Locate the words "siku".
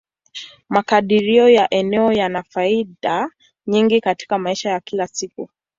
5.07-5.49